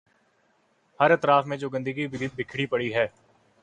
[0.99, 3.07] ہر اطراف میں جو گندگی بکھری پڑی ہے۔